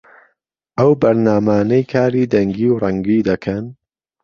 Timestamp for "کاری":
1.93-2.29